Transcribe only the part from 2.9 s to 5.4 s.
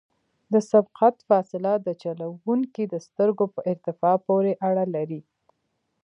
سترګو په ارتفاع پورې اړه لري